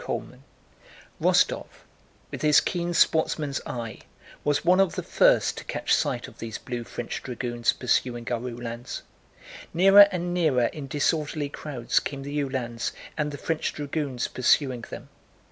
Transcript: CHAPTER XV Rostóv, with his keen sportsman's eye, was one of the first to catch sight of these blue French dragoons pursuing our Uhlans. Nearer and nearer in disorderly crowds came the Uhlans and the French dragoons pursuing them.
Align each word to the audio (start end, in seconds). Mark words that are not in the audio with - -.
CHAPTER 0.03 0.23
XV 0.23 0.39
Rostóv, 1.21 1.67
with 2.31 2.41
his 2.41 2.59
keen 2.59 2.95
sportsman's 2.95 3.61
eye, 3.67 3.99
was 4.43 4.65
one 4.65 4.79
of 4.79 4.95
the 4.95 5.03
first 5.03 5.57
to 5.59 5.63
catch 5.63 5.93
sight 5.93 6.27
of 6.27 6.39
these 6.39 6.57
blue 6.57 6.83
French 6.83 7.21
dragoons 7.21 7.71
pursuing 7.71 8.27
our 8.31 8.39
Uhlans. 8.49 9.03
Nearer 9.75 10.07
and 10.11 10.33
nearer 10.33 10.65
in 10.65 10.87
disorderly 10.87 11.49
crowds 11.49 11.99
came 11.99 12.23
the 12.23 12.39
Uhlans 12.41 12.93
and 13.15 13.29
the 13.29 13.37
French 13.37 13.73
dragoons 13.73 14.27
pursuing 14.27 14.81
them. 14.89 15.09